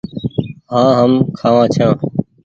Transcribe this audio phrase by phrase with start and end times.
[0.71, 1.93] هآن هم کآوآن ڇآن۔